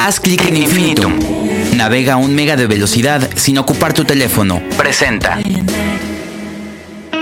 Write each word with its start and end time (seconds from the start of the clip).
Haz 0.00 0.20
clic 0.20 0.46
en 0.46 0.56
Infinitum. 0.56 1.18
Navega 1.74 2.16
un 2.16 2.32
mega 2.32 2.54
de 2.54 2.68
velocidad 2.68 3.28
sin 3.34 3.58
ocupar 3.58 3.92
tu 3.94 4.04
teléfono. 4.04 4.62
Presenta. 4.76 5.40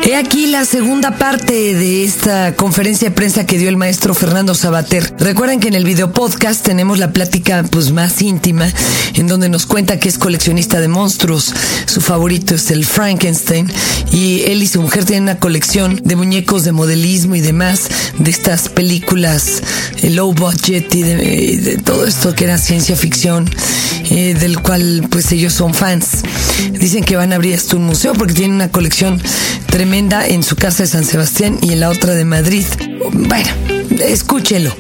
He 0.07 0.15
aquí 0.15 0.47
la 0.47 0.65
segunda 0.65 1.19
parte 1.19 1.53
de 1.75 2.05
esta 2.05 2.55
conferencia 2.55 3.09
de 3.09 3.15
prensa 3.17 3.45
que 3.45 3.59
dio 3.59 3.69
el 3.69 3.77
maestro 3.77 4.15
Fernando 4.15 4.55
Sabater. 4.55 5.13
Recuerden 5.19 5.59
que 5.59 5.67
en 5.67 5.75
el 5.75 5.85
video 5.85 6.13
podcast 6.13 6.65
tenemos 6.65 7.01
la 7.01 7.13
plática 7.13 7.65
pues 7.69 7.91
más 7.91 8.23
íntima 8.23 8.73
en 9.15 9.27
donde 9.27 9.49
nos 9.49 9.67
cuenta 9.67 9.99
que 9.99 10.09
es 10.09 10.17
coleccionista 10.17 10.81
de 10.81 10.87
monstruos. 10.87 11.53
Su 11.87 12.01
favorito 12.01 12.55
es 12.55 12.71
el 12.71 12.85
Frankenstein 12.85 13.67
y 14.13 14.43
él 14.43 14.63
y 14.63 14.69
su 14.69 14.81
mujer 14.81 15.05
tienen 15.05 15.25
una 15.25 15.41
colección 15.41 16.01
de 16.05 16.15
muñecos 16.15 16.63
de 16.63 16.71
modelismo 16.71 17.35
y 17.35 17.41
demás 17.41 17.89
de 18.17 18.31
estas 18.31 18.69
películas 18.69 19.61
low 20.05 20.33
budget 20.33 20.95
y 20.95 21.03
de, 21.03 21.79
todo 21.85 22.07
esto 22.07 22.33
que 22.33 22.45
era 22.45 22.59
ciencia 22.59 22.95
ficción 22.95 23.51
eh, 24.11 24.35
del 24.35 24.61
cual 24.61 25.09
pues 25.11 25.33
ellos 25.33 25.53
son 25.53 25.75
fans. 25.75 26.23
Dicen 26.79 27.03
que 27.03 27.17
van 27.17 27.33
a 27.33 27.37
abrir 27.37 27.55
hasta 27.57 27.75
un 27.75 27.87
museo 27.87 28.13
porque 28.13 28.35
tienen 28.35 28.55
una 28.55 28.71
colección 28.71 29.21
tremenda 29.77 30.27
en 30.27 30.43
su 30.43 30.57
casa 30.57 30.85
de 30.85 30.87
San 30.87 31.05
Sebastián 31.05 31.59
y 31.61 31.75
en 31.75 31.81
la 31.81 31.91
otra 31.91 32.15
de 32.15 32.25
Madrid. 32.25 32.65
Bueno, 33.13 33.51
escúchelo. 34.01 34.75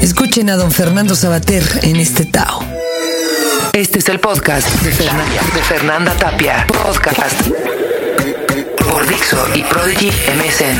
Escuchen 0.00 0.50
a 0.50 0.54
don 0.54 0.70
Fernando 0.70 1.16
Sabater 1.16 1.64
en 1.82 1.96
este 1.96 2.26
Tao. 2.26 2.60
Este 3.72 3.98
es 3.98 4.08
el 4.08 4.20
podcast 4.20 4.68
de 4.82 4.92
Fernanda, 4.92 5.42
de 5.52 5.62
Fernanda 5.62 6.12
Tapia. 6.12 6.64
Podcast 6.68 7.42
por 8.88 9.08
Dixo 9.08 9.44
y 9.56 9.64
Prodigy 9.64 10.10
MSN. 10.10 10.78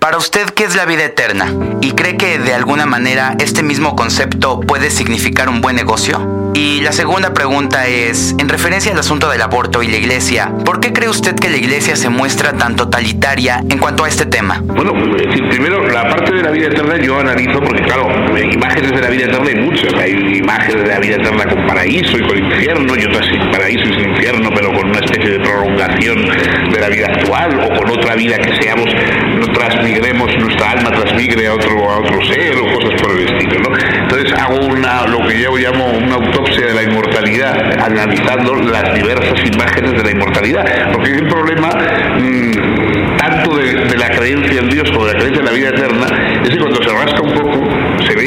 Para 0.00 0.18
usted, 0.18 0.50
¿qué 0.50 0.64
es 0.64 0.76
la 0.76 0.84
vida 0.84 1.06
eterna? 1.06 1.50
¿Y 1.80 1.92
cree 1.92 2.18
que 2.18 2.38
de 2.38 2.52
alguna 2.52 2.84
manera 2.84 3.36
este 3.38 3.62
mismo 3.62 3.96
concepto 3.96 4.60
puede 4.60 4.90
significar 4.90 5.48
un 5.48 5.62
buen 5.62 5.76
negocio? 5.76 6.49
Y 6.54 6.80
la 6.80 6.92
segunda 6.92 7.32
pregunta 7.32 7.86
es, 7.86 8.34
en 8.38 8.48
referencia 8.48 8.92
al 8.92 8.98
asunto 8.98 9.30
del 9.30 9.40
aborto 9.42 9.82
y 9.82 9.88
la 9.88 9.96
iglesia, 9.96 10.52
¿por 10.64 10.80
qué 10.80 10.92
cree 10.92 11.08
usted 11.08 11.34
que 11.34 11.48
la 11.48 11.56
iglesia 11.56 11.96
se 11.96 12.08
muestra 12.08 12.52
tan 12.52 12.76
totalitaria 12.76 13.62
en 13.68 13.78
cuanto 13.78 14.04
a 14.04 14.08
este 14.08 14.26
tema? 14.26 14.60
Bueno, 14.64 14.92
primero, 15.50 15.86
la 15.88 16.08
parte 16.08 16.34
de 16.34 16.42
la 16.42 16.50
vida 16.50 16.66
eterna 16.66 16.96
yo 16.96 17.18
analizo 17.18 17.60
porque, 17.60 17.82
claro, 17.82 18.08
imágenes 18.38 18.90
de 18.92 19.00
la 19.00 19.10
vida 19.10 19.24
eterna 19.26 19.48
hay 19.48 19.56
muchas. 19.56 19.94
Hay 19.94 20.38
imágenes 20.38 20.82
de 20.82 20.88
la 20.88 20.98
vida 20.98 21.16
eterna 21.16 21.44
con 21.44 21.66
paraíso 21.66 22.18
y 22.18 22.26
con 22.26 22.38
infierno, 22.38 22.96
y 22.96 23.04
otras 23.04 23.26
sin 23.26 23.50
paraíso 23.50 23.84
y 23.84 23.94
sin 23.94 24.10
infierno, 24.10 24.50
pero 24.54 24.72
con 24.72 24.90
una 24.90 24.98
especie 24.98 25.30
de 25.30 25.40
prolongación 25.40 26.24
de 26.72 26.80
la 26.80 26.88
vida 26.88 27.06
actual, 27.06 27.60
o 27.60 27.78
con 27.78 27.90
otra 27.90 28.14
vida 28.14 28.38
que 28.38 28.60
seamos, 28.62 28.86
nos 29.36 29.52
transmigremos, 29.52 30.36
nuestra 30.38 30.72
alma 30.72 30.90
transmigre 30.90 31.46
a 31.46 31.54
otro, 31.54 31.90
a 31.90 31.98
otro 31.98 32.24
ser, 32.24 32.56
o 32.56 32.74
cosas 32.74 33.00
por 33.00 33.12
el 33.12 33.28
estilo, 33.28 33.60
¿no? 33.60 33.76
Entonces 34.02 34.32
hago 34.32 34.66
una, 34.66 35.06
lo 35.06 35.26
que 35.26 35.40
yo 35.40 35.56
llamo 35.56 35.86
un 35.92 36.12
autor 36.12 36.39
de 36.44 36.74
la 36.74 36.82
inmortalidad, 36.82 37.80
analizando 37.80 38.54
las 38.54 38.94
diversas 38.94 39.44
imágenes 39.44 39.92
de 39.92 40.02
la 40.02 40.10
inmortalidad. 40.10 40.92
Porque 40.92 41.10
el 41.10 41.28
problema 41.28 41.68
mm, 42.18 43.16
tanto 43.16 43.56
de, 43.56 43.96
la 43.96 44.10
creencia 44.10 44.60
en 44.60 44.70
Dios 44.70 44.90
como 44.90 45.06
de 45.06 45.12
la 45.12 45.18
creencia 45.18 45.40
en 45.40 45.46
la 45.46 45.52
vida 45.52 45.68
eterna 45.68 46.06
es 46.42 46.50
que 46.50 46.58
cuando 46.58 46.82
se 46.82 46.90
rasca 46.90 47.22
un 47.22 47.32
poco 47.34 47.68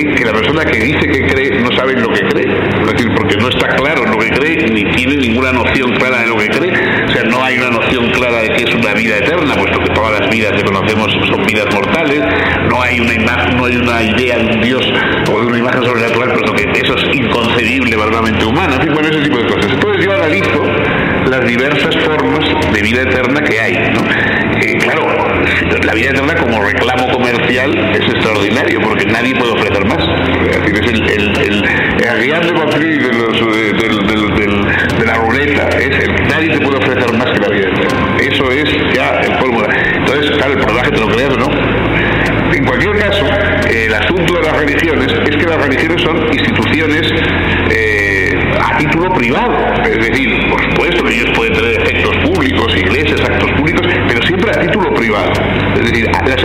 que 0.02 0.26
la 0.26 0.34
persona 0.34 0.66
que 0.66 0.80
dice 0.80 1.08
que 1.08 1.28
cree 1.28 1.62
no 1.62 1.72
sabe 1.76 1.94
lo 1.94 2.10
que 2.10 2.22
cree. 2.22 2.48
Es 2.48 2.94
decir, 2.94 3.12
porque 3.16 3.38
no 3.38 3.50
está 3.50 3.68
claro 3.76 4.06
lo 4.06 4.18
que 4.18 4.30
cree 4.32 4.68
ni 4.70 4.86
tiene 4.96 5.18
ninguna 5.18 5.54
noción 5.54 5.92
clara 5.94 6.22
de 6.22 6.28
lo 6.28 6.38
que 6.38 6.50
cree. 6.50 6.74
O 7.06 7.12
sea, 7.12 7.24
no 7.24 7.44
hay 7.44 7.58
una 7.60 7.70
noción 7.70 8.10
clara 8.12 8.42
de 8.42 8.50
que 8.50 8.64
es 8.64 8.74
una 8.74 8.94
vida 8.94 9.18
eterna, 9.18 9.56
puesto 9.56 9.80
que 9.80 9.90
todas 9.94 10.20
las 10.20 10.30
vidas 10.32 10.54
que 10.54 10.64
conocemos 10.64 11.12
son 11.28 11.46
vidas 11.46 11.74
mortales. 11.74 12.22
No 12.70 12.82
hay 12.82 13.00
una 13.00 13.14
imagen, 13.14 13.58
no 13.58 13.66
hay 13.66 13.76
una 13.76 14.02
idea 14.02 14.38
de 14.38 14.46
un 14.46 14.62
Dios 14.62 14.94
o 15.32 15.42
de 15.42 15.46
una 15.48 15.60
imagen 15.60 15.84
sobrenatural, 15.84 16.32
puesto 16.34 16.54
que 16.54 16.72
eso 16.74 16.96
es 16.96 17.16
inconcebible 17.16 17.96
para 17.96 18.10
una 18.10 18.22
mente 18.22 18.46
humana. 18.46 18.76
En 18.76 18.82
fin, 18.82 18.94
bueno, 18.94 19.10
ese 19.10 19.22
tipo 19.22 19.38
de 19.38 19.48
cosas. 19.48 19.72
Entonces 19.72 20.06
yo 20.06 20.14
analizo 20.14 20.64
las 21.40 21.48
diversas 21.48 21.96
formas 21.96 22.46
de 22.72 22.82
vida 22.84 23.02
eterna 23.02 23.42
que 23.42 23.60
hay. 23.60 23.74
Eh, 23.74 24.78
claro, 24.78 25.08
la 25.84 25.94
vida 25.94 26.12
eterna 26.12 26.36
como 26.36 26.62
reclamo 26.62 27.12
comercial 27.12 27.76
es 27.96 28.02
extraordinario 28.02 28.80
porque 28.82 29.06
nadie 29.08 29.34
puede 29.36 29.54
ofrecer 29.54 29.84
más. 29.86 29.98
Es 29.98 30.74
el, 30.92 31.02
el, 31.02 31.38
el, 31.38 31.66
el 32.06 32.24
de, 34.36 34.48
de 35.00 35.06
la 35.06 35.16
ruleta 35.16 35.70
es 35.70 36.04
el 36.04 36.14
nadie 36.28 36.50
te 36.50 36.62
puede 36.62 36.78
ofrecer 36.78 37.14
más 37.14 37.32
que 37.32 37.40
la 37.40 37.50
vida 37.50 37.68
eterna. 37.70 38.18
Eso 38.20 38.52
es 38.52 38.70
ya 38.94 39.20
el 39.22 39.34
fórmula. 39.40 39.68
Entonces, 39.96 40.32
claro, 40.38 40.54
el 40.54 40.60
personaje 40.60 40.92
te 40.92 41.00
lo 41.00 41.08
creas 41.08 41.34
o 41.34 41.38
no. 41.38 41.50
En 42.54 42.66
cualquier 42.66 43.00
caso, 43.00 43.26
el 43.74 43.94
asunto 43.94 44.36
de 44.36 44.42
las 44.44 44.58
religiones 44.58 45.12
es 45.12 45.36
que 45.36 45.46
las 45.46 45.58
religiones 45.58 46.02
son 46.02 46.18
instituciones 46.32 47.12
eh, 47.72 48.38
a 48.60 48.78
título 48.78 49.12
privado. 49.14 49.54
Es 49.84 49.98
decir, 49.98 50.48
por 50.50 50.62
supuesto 50.62 51.04
que 51.04 51.16
ellos 51.16 51.32
pueden 51.36 51.54
tener 51.54 51.82
efectos 51.82 52.16
públicos, 52.18 52.78
iglesias, 52.78 53.22
actos 53.22 53.52
públicos, 53.54 53.88
pero 54.08 54.22
siempre 54.28 54.52
a 54.52 54.60
título 54.60 54.94
privado. 54.94 55.32
Es 55.76 55.92
decir, 55.92 56.10
las, 56.12 56.44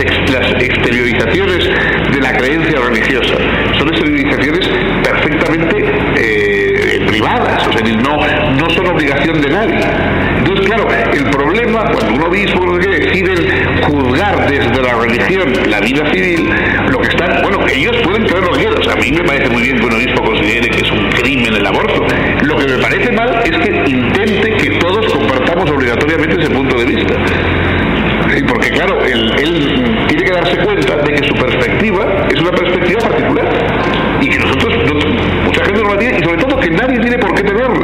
exteriorizaciones 0.59 1.69
de 2.11 2.21
la 2.21 2.33
creencia 2.37 2.79
religiosa 2.79 3.35
son 3.77 3.89
exteriorizaciones 3.89 4.67
perfectamente 5.03 5.85
eh, 6.15 7.05
privadas, 7.07 7.67
o 7.67 7.71
sea, 7.71 7.81
no, 7.81 8.17
no 8.55 8.69
son 8.71 8.87
obligación 8.87 9.41
de 9.41 9.49
nadie. 9.49 9.79
Claro, 10.69 10.87
el 11.13 11.23
problema 11.31 11.83
cuando 11.91 12.13
un 12.13 12.21
obispo 12.21 12.77
deciden 12.77 13.81
juzgar 13.81 14.47
desde 14.47 14.83
la 14.83 14.99
religión 14.99 15.51
la 15.67 15.79
vida 15.79 16.05
civil, 16.13 16.47
lo 16.91 16.99
que 16.99 17.07
están, 17.07 17.41
bueno, 17.41 17.65
ellos 17.67 17.97
pueden 18.03 18.27
creer 18.27 18.43
lo 18.43 18.51
que 18.51 18.91
a 18.91 18.95
mí 18.97 19.11
me 19.11 19.23
parece 19.23 19.49
muy 19.49 19.63
bien 19.63 19.79
que 19.79 19.85
un 19.87 19.93
obispo 19.93 20.23
considere 20.23 20.69
que 20.69 20.81
es 20.81 20.91
un 20.91 21.09
crimen 21.09 21.55
el 21.55 21.65
aborto. 21.65 22.05
Lo 22.43 22.55
que 22.55 22.67
me 22.67 22.77
parece 22.77 23.11
mal 23.13 23.41
es 23.45 23.57
que 23.57 23.89
intente 23.89 24.57
que 24.57 24.69
todos 24.77 25.11
compartamos 25.11 25.71
obligatoriamente 25.71 26.39
ese 26.39 26.51
punto 26.51 26.77
de 26.77 26.85
vista. 26.85 27.15
Porque 28.47 28.69
claro, 28.69 29.03
él, 29.05 30.05
tiene 30.07 30.23
que 30.23 30.31
darse 30.31 30.55
cuenta 30.57 30.97
de 30.97 31.13
que 31.13 31.27
su 31.27 31.33
perspectiva 31.33 32.27
es 32.31 32.39
una 32.39 32.51
perspectiva 32.51 32.99
particular 33.09 33.47
y 34.21 34.29
que 34.29 34.37
nosotros, 34.37 34.77
mucha 35.45 35.65
gente 35.65 35.81
no 35.81 35.93
la 35.95 35.97
tiene 35.97 36.19
y 36.19 36.23
sobre 36.23 36.37
todo 36.37 36.59
que 36.59 36.69
nadie 36.69 36.99
tiene 36.99 37.17
por 37.17 37.33
qué 37.33 37.41
tenerla. 37.41 37.78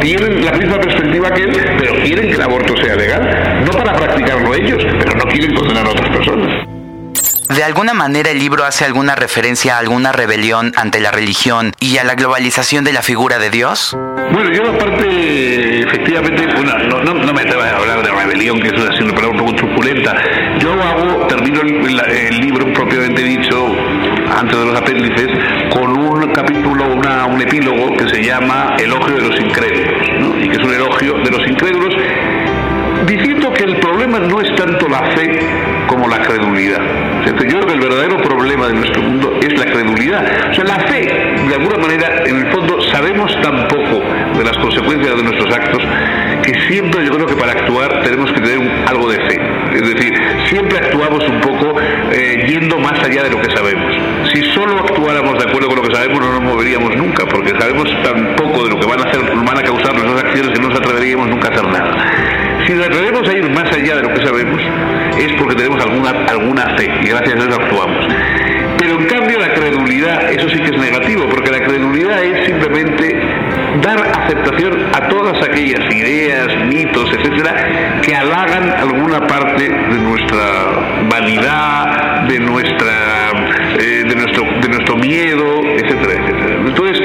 Tienen 0.00 0.44
la 0.44 0.52
misma 0.52 0.80
perspectiva 0.80 1.30
que 1.32 1.42
él, 1.42 1.76
pero 1.78 1.94
quieren 2.02 2.28
que 2.28 2.34
el 2.34 2.42
aborto 2.42 2.76
sea 2.76 2.96
legal, 2.96 3.64
no 3.64 3.70
para 3.72 3.94
practicarlo 3.96 4.54
ellos, 4.54 4.82
pero 4.98 5.16
no 5.16 5.24
quieren 5.24 5.54
condenar 5.54 5.86
a 5.86 5.90
otras 5.90 6.08
personas. 6.16 6.70
¿De 7.54 7.64
alguna 7.64 7.94
manera 7.94 8.30
el 8.30 8.38
libro 8.38 8.64
hace 8.64 8.84
alguna 8.84 9.16
referencia 9.16 9.74
a 9.74 9.78
alguna 9.80 10.12
rebelión 10.12 10.72
ante 10.76 11.00
la 11.00 11.10
religión 11.10 11.72
y 11.80 11.98
a 11.98 12.04
la 12.04 12.14
globalización 12.14 12.84
de 12.84 12.92
la 12.92 13.02
figura 13.02 13.40
de 13.40 13.50
Dios? 13.50 13.96
Bueno, 14.32 14.52
yo 14.52 14.70
aparte, 14.70 15.80
efectivamente, 15.80 16.46
no, 16.46 17.32
me 17.32 17.40
atrevo 17.40 17.62
a 17.62 17.76
hablar 17.76 18.04
de 18.04 18.10
rebelión, 18.12 18.60
que 18.60 18.68
es 18.68 19.00
una, 19.00 19.12
palabra 19.12 19.30
un 19.30 19.38
poco 19.38 19.54
truculenta. 19.56 20.14
Yo 20.60 20.72
hago, 20.74 21.26
termino 21.26 21.60
el, 21.62 22.40
libro 22.40 22.72
propiamente 22.72 23.20
dicho, 23.20 23.66
antes 24.32 24.56
de 24.56 24.64
los 24.66 24.76
apéndices, 24.76 25.28
con 25.74 25.98
un 25.98 26.32
capítulo, 26.32 26.94
una, 26.94 27.26
un 27.26 27.42
epílogo 27.42 27.96
que 27.96 28.08
se 28.08 28.22
llama 28.22 28.76
Elogio 28.78 29.16
de 29.16 29.28
los 29.28 29.40
incrédulos, 29.40 29.89
elogio 30.90 31.14
de 31.22 31.30
los 31.30 31.48
incrédulos 31.48 31.94
diciendo 33.06 33.52
que 33.52 33.64
el 33.64 33.76
problema 33.76 34.18
no 34.18 34.40
es 34.40 34.54
tanto 34.56 34.88
la 34.88 35.02
fe 35.16 35.38
como 35.86 36.08
la 36.08 36.20
credulidad. 36.22 36.80
Yo 37.24 37.34
creo 37.34 37.66
que 37.66 37.72
el 37.72 37.80
verdadero 37.80 38.16
problema 38.18 38.68
de 38.68 38.74
nuestro 38.74 39.02
mundo 39.02 39.38
es 39.40 39.58
la 39.58 39.66
credulidad. 39.66 40.24
O 40.50 40.54
sea, 40.54 40.64
la 40.64 40.80
fe, 40.80 41.02
de 41.48 41.54
alguna 41.54 41.78
manera, 41.78 42.24
en 42.26 42.36
el 42.36 42.52
fondo, 42.52 42.80
sabemos 42.82 43.32
tan 43.40 43.68
poco 43.68 44.02
de 44.36 44.44
las 44.44 44.56
consecuencias 44.58 45.16
de 45.16 45.22
nuestros 45.22 45.54
actos 45.54 45.82
que 46.50 46.60
siempre 46.72 47.04
yo 47.04 47.12
creo 47.12 47.26
que 47.26 47.36
para 47.36 47.52
actuar 47.52 48.02
tenemos 48.02 48.32
que 48.32 48.40
tener 48.40 48.86
algo 48.88 49.08
de 49.08 49.16
fe. 49.16 49.40
Es 49.72 49.94
decir, 49.94 50.12
siempre 50.48 50.78
actuamos 50.78 51.28
un 51.28 51.40
poco 51.40 51.80
eh, 52.12 52.44
yendo 52.48 52.78
más 52.78 52.98
allá 53.04 53.22
de 53.22 53.30
lo 53.30 53.40
que 53.40 53.54
sabemos. 53.54 53.94
Si 54.32 54.42
solo 54.52 54.78
actuáramos 54.80 55.38
de 55.38 55.48
acuerdo 55.48 55.68
con 55.68 55.76
lo 55.76 55.82
que 55.82 55.94
sabemos, 55.94 56.20
no 56.20 56.32
nos 56.32 56.42
moveríamos 56.42 56.96
nunca, 56.96 57.24
porque 57.26 57.50
sabemos 57.50 57.88
tan 58.02 58.34
poco 58.36 58.64
de 58.64 58.70
lo 58.70 58.80
que 58.80 58.86
van 58.86 59.00
a 59.00 59.08
hacer, 59.08 59.20
van 59.20 59.58
a 59.58 59.62
causar 59.62 59.94
nuestras 59.94 60.24
acciones 60.24 60.50
que 60.52 60.60
no 60.60 60.68
nos 60.68 60.78
atreveríamos 60.78 61.28
nunca 61.28 61.48
a 61.48 61.50
hacer 61.52 61.68
nada. 61.68 62.64
Si 62.66 62.72
nos 62.72 62.86
atrevemos 62.86 63.28
a 63.28 63.32
ir 63.32 63.50
más 63.50 63.72
allá 63.72 63.96
de 63.96 64.02
lo 64.02 64.14
que 64.14 64.26
sabemos, 64.26 64.60
es 65.18 65.32
porque 65.34 65.54
tenemos 65.54 65.84
alguna, 65.84 66.10
alguna 66.26 66.76
fe 66.76 66.90
y 67.02 67.08
gracias 67.08 67.34
a 67.34 67.48
eso 67.48 67.60
actuamos. 67.60 68.06
Pero 68.78 68.98
en 68.98 69.06
cambio 69.06 69.38
la 69.38 69.52
credulidad, 69.52 70.32
eso 70.32 70.48
sí 70.48 70.58
que 70.58 70.74
es 70.74 70.80
negativo, 70.80 71.28
porque 71.28 71.50
la 71.50 71.60
credulidad 71.60 72.24
es 72.24 72.46
simplemente 72.46 73.20
dar 73.82 73.98
aceptación 73.98 74.72
a 74.94 75.08
todas 75.08 75.42
aquellas 75.42 75.80
ideas, 75.94 76.48
mitos, 76.66 77.12
etcétera, 77.12 78.00
que 78.02 78.14
halagan 78.14 78.70
alguna 78.70 79.26
parte 79.26 79.68
de 79.68 79.98
nuestra 79.98 81.06
vanidad, 81.08 82.22
de 82.28 82.40
nuestra, 82.40 83.30
eh, 83.78 84.04
de 84.08 84.14
nuestro, 84.14 84.44
de 84.60 84.68
nuestro 84.68 84.96
miedo, 84.96 85.60
etcétera, 85.76 86.12
etcétera. 86.12 86.56
Entonces, 86.66 87.00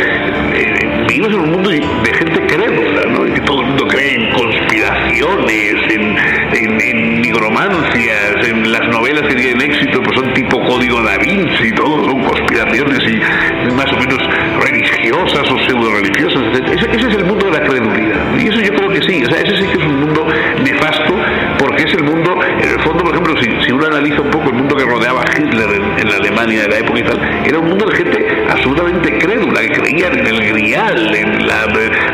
eh, 0.54 1.06
vivimos 1.08 1.34
en 1.34 1.40
un 1.40 1.52
mundo 1.52 1.70
de 1.70 2.14
gente 2.14 2.46
crédula, 2.48 3.02
¿no? 3.10 3.34
Que 3.34 3.42
todo 3.42 3.62
el 3.62 3.68
mundo 3.68 3.88
cree 3.88 4.16
en 4.16 4.32
conspiraciones, 4.32 5.76
en, 5.90 6.18
en, 6.54 6.82
en 6.82 7.22
nigromancias, 7.22 8.48
en 8.48 8.72
las 8.72 8.88
novelas 8.90 9.24
que 9.24 9.36
tienen 9.36 9.62
éxito, 9.62 10.02
pues 10.02 10.20
son 10.20 10.34
tipo 10.34 10.62
código 10.64 11.02
Da 11.02 11.18
Vinci, 11.18 11.72
todo 11.72 12.04
son 12.06 12.24
conspiraciones 12.24 13.00
y 13.08 13.72
más 13.74 13.92
o 13.92 13.98
menos 13.98 14.20
religiosas 14.62 15.50
o 15.52 15.58
pseudo 15.60 15.92
religiosas. 15.92 16.15
De 17.76 17.82
la. 17.82 18.42
Y 18.42 18.48
eso 18.48 18.60
yo 18.62 18.74
creo 18.74 18.90
que 18.90 19.02
sí, 19.02 19.24
o 19.24 19.30
sea, 19.30 19.42
ese 19.42 19.58
sí 19.58 19.68
que 19.68 19.78
es 19.78 19.86
un 19.86 20.00
mundo 20.00 20.26
nefasto 20.64 21.16
porque 21.58 21.84
es 21.84 21.94
el 21.94 22.04
mundo, 22.04 22.38
en 22.44 22.70
el 22.70 22.80
fondo, 22.82 23.04
por 23.04 23.14
ejemplo, 23.14 23.36
si, 23.42 23.66
si 23.66 23.72
uno 23.72 23.88
analiza 23.88 24.22
un 24.22 24.30
poco 24.30 24.50
el 24.50 24.56
mundo 24.56 24.76
que 24.76 24.86
rodeaba 24.86 25.22
a 25.22 25.38
Hitler 25.38 25.70
en, 25.98 26.10
la 26.10 26.16
Alemania 26.16 26.62
de 26.64 26.68
la 26.70 26.78
época 26.78 27.00
y 27.00 27.04
tal, 27.04 27.20
era 27.46 27.60
un 27.60 27.70
mundo 27.70 27.86
de 27.88 27.96
gente 27.96 28.46
absolutamente 28.50 29.18
crédula, 29.18 29.62
que 29.62 29.72
creían 29.72 30.18
en 30.18 30.28
el 30.28 30.54
grial, 30.54 31.16
en 31.16 31.48
la 31.48 31.68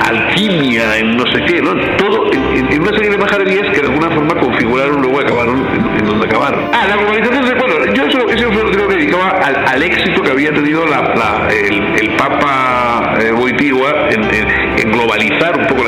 alquimia, 0.08 0.98
en 0.98 1.18
no 1.18 1.26
sé 1.28 1.44
qué, 1.46 1.62
¿no? 1.62 1.76
Todo, 1.98 2.32
en, 2.32 2.82
una 2.82 2.92
serie 2.92 3.10
de 3.10 3.18
majaderías 3.18 3.68
que 3.74 3.82
de 3.82 3.88
alguna 3.88 4.10
forma 4.10 4.36
configuraron 4.36 5.02
luego 5.02 5.20
acabaron 5.20 5.66
en, 5.98 6.06
donde 6.06 6.26
acabaron. 6.26 6.64
Ah, 6.74 6.86
la 6.88 6.98
globalización, 6.98 7.58
bueno, 7.60 7.94
yo 7.94 8.04
eso, 8.06 8.30
eso 8.30 8.50
creo 8.72 8.88
que 8.88 8.96
dedicaba 8.96 9.30
al, 9.30 9.56
al, 9.68 9.84
éxito 9.84 10.22
que 10.22 10.32
había 10.32 10.54
tenido 10.54 10.86
la, 10.86 11.48
el, 11.52 11.96
el, 12.00 12.12
Papa 12.16 13.18
eh, 13.20 13.32
en, 13.32 14.22
globalizar 14.22 14.22
un 14.22 14.28
poco 14.30 14.51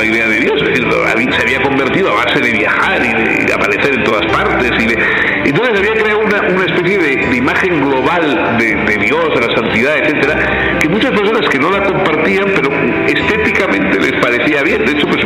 la 0.04 0.10
idea 0.10 0.28
de 0.28 0.40
Dios, 0.40 0.60
se 0.60 1.42
había 1.42 1.62
convertido 1.62 2.10
a 2.10 2.24
base 2.24 2.40
de 2.40 2.52
viajar 2.52 3.00
y 3.04 3.44
de, 3.44 3.52
aparecer 3.52 3.94
en 3.94 4.04
todas 4.04 4.26
partes 4.26 4.72
y 4.78 4.86
de, 4.86 4.98
entonces 5.46 5.78
había 5.78 5.92
creado 5.92 6.20
una, 6.20 6.40
una 6.42 6.64
especie 6.66 6.98
de, 6.98 7.36
imagen 7.36 7.80
global 7.80 8.58
de, 8.58 8.74
de, 8.74 8.98
Dios, 8.98 9.34
de 9.34 9.46
la 9.46 9.54
santidad, 9.54 9.98
etcétera, 9.98 10.78
que 10.80 10.88
muchas 10.88 11.10
personas 11.12 11.48
que 11.48 11.58
no 11.58 11.70
la 11.70 11.82
compartían, 11.84 12.52
pero 12.54 12.70
estéticamente 13.06 13.98
les 13.98 14.12
parecía 14.20 14.62
bien. 14.62 14.84
De 14.84 14.92
hecho, 14.92 15.06
pues 15.06 15.22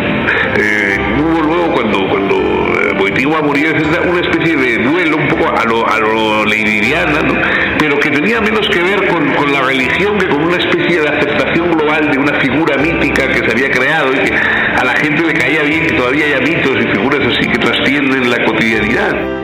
eh, 0.58 0.98
hubo 1.18 1.42
luego 1.42 1.72
cuando 1.72 2.08
cuando 2.08 2.36
eh, 2.36 2.94
Boitigua 2.96 3.42
murió, 3.42 3.70
una 3.70 4.20
especie 4.20 4.56
de 4.56 4.78
duelo 4.78 5.16
un 5.16 5.28
poco 5.28 5.48
a 5.48 5.64
lo, 5.64 5.88
a 5.88 5.98
lo 5.98 6.44
leidiriana, 6.44 7.22
¿no? 7.22 7.34
pero 7.78 7.98
que 7.98 8.10
tenía 8.10 8.40
menos 8.40 8.68
que 8.68 8.82
ver 8.82 9.08
con, 9.08 9.32
con, 9.34 9.52
la 9.52 9.60
religión 9.62 10.18
que 10.18 10.28
con 10.28 10.42
una 10.42 10.56
especie 10.56 11.00
de 11.00 11.08
de 12.06 12.18
una 12.18 12.38
figura 12.40 12.76
mítica 12.76 13.28
que 13.28 13.40
se 13.40 13.50
había 13.50 13.70
creado 13.70 14.12
y 14.12 14.18
que 14.18 14.34
a 14.34 14.84
la 14.84 14.94
gente 14.94 15.22
le 15.22 15.34
caía 15.34 15.62
bien 15.62 15.86
que 15.86 15.92
todavía 15.94 16.26
haya 16.26 16.40
mitos 16.40 16.76
y 16.80 16.86
figuras 16.88 17.20
así 17.26 17.48
que 17.48 17.58
trascienden 17.58 18.30
la 18.30 18.44
cotidianidad. 18.44 19.38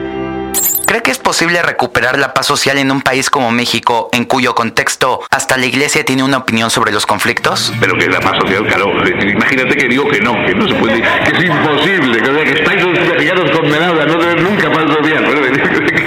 ¿Cree 0.87 1.03
que 1.03 1.11
es 1.11 1.19
posible 1.19 1.61
recuperar 1.63 2.19
la 2.19 2.35
paz 2.35 2.47
social 2.47 2.79
en 2.79 2.93
un 2.93 3.03
país 3.03 3.29
como 3.29 3.51
México, 3.51 4.11
en 4.13 4.27
cuyo 4.27 4.55
contexto 4.55 5.23
hasta 5.31 5.57
la 5.57 5.67
iglesia 5.67 6.05
tiene 6.05 6.23
una 6.23 6.37
opinión 6.37 6.71
sobre 6.71 6.93
los 6.93 7.05
conflictos? 7.05 7.73
Pero 7.81 7.99
que 7.99 8.05
es 8.05 8.13
la 8.13 8.21
paz 8.21 8.39
social, 8.41 8.65
claro. 8.67 8.93
Imagínate 9.27 9.77
que 9.77 9.89
digo 9.89 10.09
que 10.09 10.21
no, 10.21 10.35
que 10.47 10.55
no 10.55 10.69
se 10.69 10.75
puede, 10.75 11.03
que 11.03 11.37
es 11.37 11.45
imposible, 11.45 12.23
que, 12.23 12.45
que 12.45 12.61
estáis 12.61 12.85
los 12.85 12.93
mexicanos 13.09 13.51
condenados 13.51 14.01
a 14.01 14.05
no 14.05 14.19
tener 14.19 14.43
nunca 14.43 14.71
paz 14.71 14.85
social. 14.85 15.25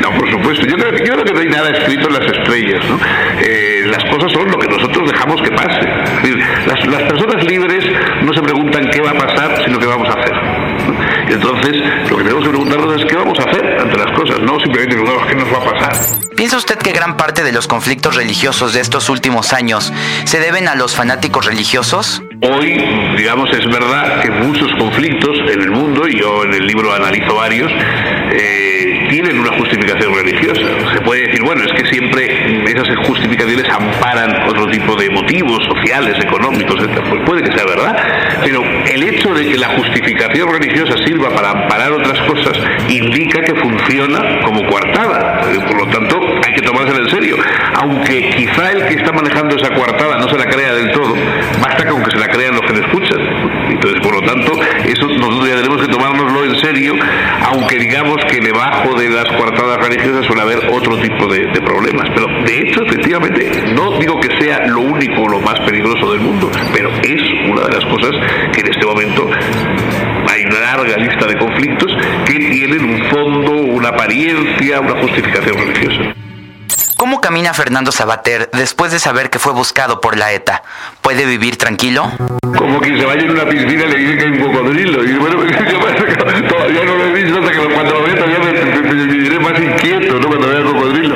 No, 0.00 0.10
por 0.12 0.30
supuesto. 0.30 0.66
Yo 0.66 0.76
creo, 0.76 0.92
yo 0.92 1.12
creo 1.14 1.24
que 1.24 1.32
no 1.32 1.40
hay 1.40 1.48
nada 1.48 1.70
escrito 1.70 2.08
en 2.08 2.14
las 2.14 2.32
estrellas, 2.32 2.84
¿no? 2.88 2.98
Eh, 3.40 3.84
las 3.86 4.04
cosas 4.04 4.32
son 4.32 4.50
lo 4.50 4.58
que 4.58 4.68
nosotros 4.68 5.10
dejamos 5.10 5.40
que 5.42 5.50
pase. 5.50 5.80
las, 6.66 6.86
las 6.86 7.02
personas 7.02 7.44
libres 7.44 7.84
no 8.22 8.32
se 8.32 8.42
preguntan 8.42 8.90
qué 8.90 9.00
va 9.00 9.10
a 9.10 9.14
pasar, 9.14 9.62
sino 9.64 9.78
qué 9.78 9.86
vamos 9.86 10.08
a 10.08 10.20
hacer. 10.20 10.68
Entonces, 11.28 11.76
lo 12.10 12.16
que 12.16 12.22
tenemos 12.24 12.44
que 12.44 12.50
preguntarnos 12.50 13.00
es 13.00 13.06
qué 13.06 13.16
vamos 13.16 13.38
a 13.38 13.42
hacer 13.42 13.80
ante 13.80 13.98
las 13.98 14.12
cosas, 14.12 14.40
no 14.40 14.58
simplemente 14.60 14.96
preguntarnos 14.96 15.26
qué 15.26 15.34
nos 15.34 15.52
va 15.52 15.58
a 15.58 15.72
pasar. 15.72 16.18
¿Piensa 16.36 16.56
usted 16.56 16.78
que 16.78 16.92
gran 16.92 17.16
parte 17.16 17.44
de 17.44 17.52
los 17.52 17.66
conflictos 17.66 18.16
religiosos 18.16 18.72
de 18.72 18.80
estos 18.80 19.08
últimos 19.10 19.52
años 19.52 19.92
se 20.24 20.40
deben 20.40 20.68
a 20.68 20.74
los 20.74 20.94
fanáticos 20.94 21.46
religiosos? 21.46 22.22
Hoy, 22.40 22.82
digamos, 23.16 23.50
es 23.52 23.66
verdad 23.66 24.22
que 24.22 24.30
muchos 24.30 24.72
conflictos 24.78 25.36
en 25.52 25.60
el 25.60 25.70
mundo, 25.70 26.08
y 26.08 26.18
yo 26.18 26.44
en 26.44 26.54
el 26.54 26.66
libro 26.66 26.94
analizo 26.94 27.34
varios, 27.34 27.70
eh, 28.32 28.87
tienen 29.08 29.38
una 29.38 29.52
justificación 29.56 30.14
religiosa. 30.14 30.62
Se 30.92 31.00
puede 31.00 31.26
decir, 31.26 31.42
bueno, 31.42 31.62
es 31.64 31.72
que 31.72 31.88
siempre 31.88 32.64
esas 32.70 32.88
justificaciones 33.06 33.68
amparan 33.68 34.48
otro 34.48 34.66
tipo 34.68 34.96
de 34.96 35.10
motivos 35.10 35.64
sociales, 35.64 36.16
económicos, 36.22 36.80
etc. 36.82 37.00
Pues 37.08 37.22
puede 37.24 37.42
que 37.42 37.52
sea 37.52 37.64
verdad, 37.64 37.96
pero 38.42 38.62
el 38.62 39.02
hecho 39.02 39.34
de 39.34 39.48
que 39.50 39.58
la 39.58 39.68
justificación 39.68 40.48
religiosa 40.50 40.96
sirva 41.04 41.30
para 41.30 41.50
amparar 41.50 41.92
otras 41.92 42.18
cosas 42.20 42.58
indica 42.88 43.40
que 43.42 43.54
funciona 43.54 44.40
como 44.44 44.66
coartada. 44.66 45.40
Por 45.66 45.78
lo 45.78 45.86
tanto, 45.88 46.20
hay 46.46 46.54
que 46.54 46.62
tomársela 46.62 47.00
en 47.00 47.08
serio. 47.08 47.36
Aunque 47.74 48.30
quizá 48.30 48.72
el 48.72 48.86
que 48.86 48.94
está 48.94 49.12
manejando 49.12 49.56
esa 49.56 49.72
coartada 49.74 50.18
no 50.18 50.28
se 50.28 50.38
la 50.38 50.46
crea 50.46 50.74
del 50.74 50.92
todo, 50.92 51.14
basta 51.60 51.86
con 51.86 52.02
que 52.02 52.10
se 52.10 52.18
la 52.18 52.28
crean 52.28 52.54
los 52.54 52.62
que 52.62 52.72
le 52.74 52.80
escuchan. 52.80 53.18
Entonces, 53.68 54.00
por 54.00 54.14
lo 54.14 54.22
tanto, 54.22 54.52
eso 54.98 55.06
nosotros 55.06 55.48
ya 55.48 55.56
tenemos 55.56 55.80
que 55.80 55.88
tomárnoslo 55.88 56.44
en 56.44 56.56
serio, 56.56 56.94
aunque 57.46 57.78
digamos 57.78 58.16
que 58.24 58.40
debajo 58.40 58.98
de 58.98 59.10
las 59.10 59.26
coartadas 59.36 59.78
religiosas 59.78 60.26
suele 60.26 60.42
haber 60.42 60.58
otro 60.70 60.98
tipo 60.98 61.26
de, 61.28 61.46
de 61.46 61.60
problemas. 61.60 62.08
Pero 62.14 62.26
de 62.44 62.60
hecho, 62.60 62.84
efectivamente, 62.84 63.50
no 63.74 63.98
digo 63.98 64.18
que 64.20 64.28
sea 64.40 64.66
lo 64.66 64.80
único 64.80 65.22
o 65.22 65.28
lo 65.28 65.40
más 65.40 65.58
peligroso 65.60 66.12
del 66.12 66.20
mundo, 66.20 66.50
pero 66.72 66.90
es 67.02 67.22
una 67.48 67.62
de 67.62 67.74
las 67.74 67.84
cosas 67.86 68.10
que 68.52 68.60
en 68.60 68.68
este 68.68 68.86
momento 68.86 69.30
hay 70.28 70.44
una 70.44 70.60
larga 70.60 70.96
lista 70.96 71.26
de 71.26 71.38
conflictos 71.38 71.96
que 72.26 72.34
tienen 72.34 72.84
un 72.84 73.02
fondo, 73.10 73.52
una 73.52 73.88
apariencia, 73.90 74.80
una 74.80 75.00
justificación 75.00 75.56
religiosa. 75.56 76.27
¿Cómo 76.98 77.20
camina 77.20 77.54
Fernando 77.54 77.92
Sabater 77.92 78.50
después 78.52 78.90
de 78.90 78.98
saber 78.98 79.30
que 79.30 79.38
fue 79.38 79.52
buscado 79.52 80.00
por 80.00 80.16
la 80.16 80.32
ETA? 80.32 80.64
¿Puede 81.00 81.26
vivir 81.26 81.56
tranquilo? 81.56 82.10
Como 82.56 82.80
que 82.80 82.98
se 82.98 83.06
vaya 83.06 83.22
en 83.22 83.30
una 83.30 83.48
piscina 83.48 83.84
y 83.84 83.88
le 83.92 83.98
dice 83.98 84.18
que 84.18 84.24
hay 84.24 84.30
un 84.32 84.40
cocodrilo. 84.40 85.04
Y 85.04 85.12
bueno, 85.12 85.36
todavía 86.48 86.84
no 86.84 86.96
lo 86.96 87.04
he 87.04 87.12
visto 87.12 87.38
hasta 87.38 87.52
que 87.52 87.72
cuando 87.72 87.94
lo 87.94 88.02
vea 88.02 88.16
todavía 88.16 88.38
me, 88.40 89.06
me, 89.06 89.38
más 89.38 89.60
inquieto, 89.60 90.18
¿no? 90.18 90.26
Cuando 90.26 90.48
vea 90.48 90.58
el 90.58 90.64
cocodrilo. 90.64 91.14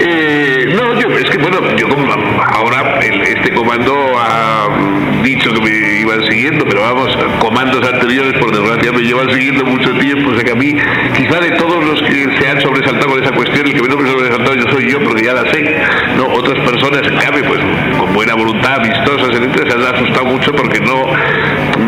Eh, 0.00 0.74
no, 0.76 1.00
yo, 1.00 1.08
es 1.16 1.30
que 1.30 1.38
bueno, 1.38 1.60
yo 1.76 1.88
como 1.88 2.12
ahora 2.12 2.98
este 2.98 3.54
comando 3.54 4.18
ha 4.18 4.68
dicho 5.22 5.52
que 5.52 5.60
me 5.60 6.00
iban 6.00 6.24
siguiendo, 6.24 6.64
pero 6.66 6.82
vamos, 6.82 7.16
comandos 7.38 7.86
anteriores 7.86 8.34
por 8.40 8.50
desgracia 8.50 8.92
me 8.92 9.02
llevan 9.02 9.30
siguiendo 9.30 9.64
mucho 9.64 9.90
tiempo, 9.98 10.30
o 10.30 10.34
sea 10.34 10.44
que 10.44 10.52
a 10.52 10.54
mí, 10.54 10.76
quizá 11.16 11.40
de 11.40 11.52
todos 11.52 11.84
los 11.84 12.02
que 12.02 12.36
se 12.38 12.48
han 12.48 12.60
sobresaltado 12.60 13.10
con 13.12 13.22
esa 13.22 13.32
cuestión, 13.32 13.66
el 13.66 13.74
que 13.74 13.82
menos 13.82 13.96
me 13.96 14.10
ya 15.24 15.34
la 15.34 15.50
sé, 15.52 15.76
¿no? 16.16 16.26
Otras 16.34 16.58
personas, 16.68 17.02
cambio, 17.22 17.44
pues 17.46 17.60
con 17.98 18.12
buena 18.12 18.34
voluntad, 18.34 18.82
vistosas, 18.82 19.34
etc., 19.34 19.68
se 19.68 19.74
han 19.74 19.94
asustado 19.94 20.26
mucho 20.26 20.52
porque 20.52 20.80
no, 20.80 21.06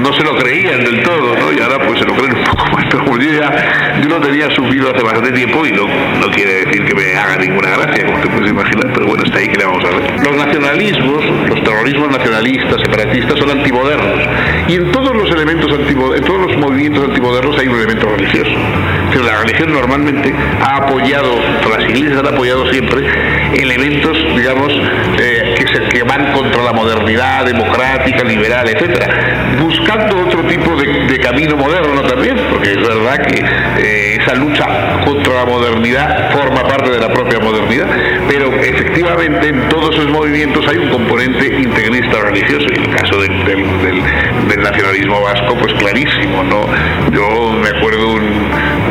no 0.00 0.12
se 0.12 0.22
lo 0.22 0.36
creían 0.36 0.84
del 0.84 1.02
todo, 1.02 1.36
¿no? 1.36 1.52
Y 1.52 1.60
ahora 1.60 1.78
pues 1.86 1.98
se 1.98 2.06
lo 2.06 2.14
creen 2.14 2.36
un 2.36 2.44
poco 2.50 2.66
más, 2.72 2.84
pero 2.90 3.04
yo 3.18 3.30
ya, 3.32 4.00
yo 4.00 4.08
lo 4.08 4.20
tenía 4.20 4.50
subido 4.50 4.90
hace 4.94 5.02
bastante 5.02 5.32
tiempo 5.32 5.66
y 5.66 5.72
no, 5.72 5.86
no 5.86 6.30
quiere 6.30 6.64
decir 6.64 6.84
que 6.84 6.94
me 6.94 7.16
haga 7.16 7.36
ninguna 7.36 7.70
gracia, 7.70 8.06
como 8.06 8.20
te 8.20 8.28
puedes 8.28 8.50
imaginar, 8.50 8.92
pero 8.92 9.06
bueno, 9.06 9.24
está 9.24 9.38
ahí 9.38 9.48
que 9.48 9.58
le 9.58 9.64
vamos 9.64 9.84
a 9.84 9.88
ver. 9.88 10.24
Los 10.24 10.36
nacionalismos, 10.36 11.24
los 11.48 11.62
terrorismos 11.62 12.10
nacionalistas, 12.10 12.81
separatistas, 12.81 13.38
son 13.38 13.50
antimodernos 13.50 14.28
y 14.69 14.74
en 14.74 14.90
todos 14.93 15.14
los 15.14 15.31
elementos 15.31 15.70
en 15.70 16.24
todos 16.24 16.40
los 16.40 16.56
movimientos 16.58 17.05
antimodernos 17.08 17.58
hay 17.58 17.69
un 17.69 17.76
elemento 17.76 18.08
religioso. 18.08 18.50
La 19.25 19.39
religión 19.41 19.73
normalmente 19.73 20.32
ha 20.61 20.77
apoyado, 20.77 21.41
las 21.70 21.89
iglesias 21.89 22.19
han 22.19 22.35
apoyado 22.35 22.70
siempre 22.70 23.06
elementos, 23.55 24.17
digamos, 24.37 24.73
eh, 25.19 25.55
que, 25.56 25.67
se, 25.69 25.81
que 25.89 26.03
van 26.03 26.32
contra 26.32 26.63
la 26.63 26.73
modernidad 26.73 27.46
democrática, 27.46 28.25
liberal, 28.25 28.69
etcétera, 28.69 29.56
buscando 29.61 30.20
otro 30.20 30.43
tipo 30.43 30.77
de, 30.77 31.19
camino 31.19 31.56
moderno 31.56 32.03
también, 32.03 32.37
porque 32.51 32.73
es 32.73 32.77
verdad 32.77 33.27
que 33.27 33.43
eh, 33.79 34.19
esa 34.20 34.35
lucha 34.35 35.01
contra 35.05 35.35
la 35.35 35.44
modernidad 35.46 36.31
forma 36.31 36.63
parte 36.63 36.91
de 36.91 37.01
la 37.01 37.08
propia 37.13 37.41
modernidad, 37.41 37.89
pero 38.29 38.53
efectivamente 38.61 39.49
en 39.49 39.69
todos 39.69 39.96
esos 39.96 40.08
movimientos 40.08 40.69
hay 40.69 40.77
un 40.77 40.91
componente 40.91 41.46
integrista 41.46 42.20
religioso, 42.20 42.67
y 42.70 42.77
en 42.77 42.91
el 42.91 42.96
caso 42.96 43.20
del 43.20 43.32
del 44.49 44.63
nacionalismo 44.63 45.20
vasco, 45.20 45.56
pues 45.56 45.73
clarísimo, 45.75 46.43
¿no? 46.44 46.67
Yo 47.13 47.53
me 47.53 47.69
acuerdo 47.69 48.15
un, 48.15 48.45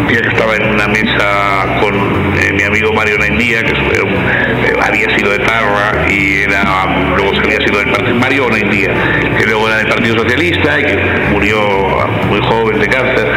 que 0.07 0.27
estaba 0.27 0.55
en 0.55 0.69
una 0.73 0.87
mesa 0.87 1.79
con 1.81 1.95
eh, 2.37 2.53
mi 2.53 2.63
amigo 2.63 2.93
Mario 2.93 3.17
Naindía, 3.17 3.63
que 3.63 3.71
eh, 3.71 4.73
había 4.81 5.09
sido 5.17 5.31
de 5.31 5.39
Tarra 5.39 6.05
y 6.09 6.43
era, 6.43 6.85
luego 7.15 7.33
se 7.35 7.41
había 7.41 7.59
sido 7.61 7.79
del 7.79 7.91
partido, 7.91 8.15
Mario 8.15 8.49
Naindía, 8.49 8.93
que 9.37 9.45
luego 9.45 9.67
era 9.67 9.77
del 9.77 9.87
Partido 9.87 10.17
Socialista 10.17 10.79
y 10.79 10.83
que 10.83 10.97
murió 11.31 12.07
muy 12.29 12.39
joven 12.41 12.79
de 12.79 12.87
cáncer. 12.87 13.27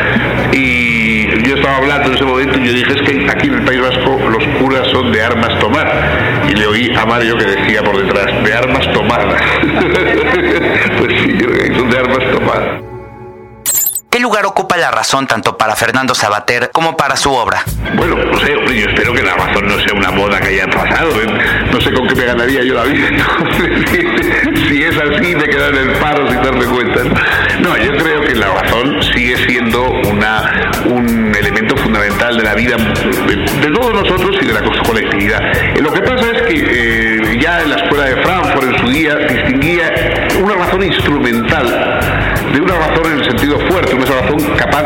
Y 0.53 1.43
yo 1.43 1.57
estaba 1.57 1.77
hablando 1.77 2.09
en 2.09 2.15
ese 2.17 2.25
momento 2.25 2.59
y 2.59 2.67
yo 2.67 2.73
dije, 2.73 2.93
es 2.93 3.03
que 3.03 3.31
aquí 3.31 3.49
en 3.49 3.55
el 3.55 3.63
País 3.63 3.81
Vasco 3.81 4.19
los 4.29 4.45
curas 4.61 4.89
son 4.89 5.13
de 5.13 5.23
armas 5.23 5.59
tomar. 5.59 5.89
Y 6.49 6.55
le 6.55 6.67
oí 6.67 6.95
a 6.95 7.05
Mario 7.07 7.37
que 7.37 7.45
decía 7.45 7.83
por 7.83 7.97
detrás, 7.97 8.45
de 8.45 8.55
armas 8.55 8.93
tomadas. 8.93 9.43
pues 10.99 11.13
sí, 11.21 11.39
son 11.77 11.91
de 11.91 11.99
armas 11.99 12.31
tomadas. 12.33 12.98
¿Qué 14.19 14.23
lugar 14.23 14.47
ocupa 14.47 14.77
la 14.77 14.91
razón 14.91 15.29
tanto 15.29 15.57
para 15.57 15.77
Fernando 15.77 16.13
Sabater 16.13 16.71
como 16.73 16.97
para 16.97 17.15
su 17.17 17.33
obra? 17.33 17.63
Bueno, 17.95 18.17
no 18.17 18.37
sé, 18.41 18.53
yo 18.53 18.89
espero 18.89 19.13
que 19.13 19.23
la 19.23 19.37
razón 19.37 19.69
no 19.69 19.79
sea 19.79 19.95
una 19.95 20.11
moda 20.11 20.41
que 20.41 20.49
haya 20.49 20.67
pasado. 20.67 21.23
¿eh? 21.23 21.69
No 21.71 21.81
sé 21.81 21.93
con 21.93 22.09
qué 22.09 22.17
me 22.17 22.25
ganaría 22.25 22.65
yo 22.65 22.75
la 22.75 22.83
vida. 22.83 23.11
si 24.69 24.83
es 24.83 24.97
así, 24.99 25.37
me 25.37 25.45
quedan 25.45 25.73
en 25.77 25.91
el 25.91 25.97
paro 25.99 26.29
sin 26.29 26.43
darme 26.43 26.65
cuenta. 26.65 27.01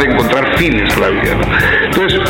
Encontrar 0.05 0.57
fines 0.57 0.97
a 0.97 1.01
la 1.01 1.09
vida. 1.09 1.82
Entonces, 1.95 2.21